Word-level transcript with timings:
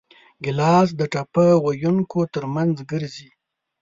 ګیلاس 0.43 0.89
د 0.99 1.01
ټپه 1.13 1.45
ویونکو 1.65 2.19
ترمنځ 2.33 2.75
ګرځي. 2.91 3.29